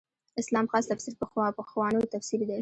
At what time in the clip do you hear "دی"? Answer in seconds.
2.49-2.59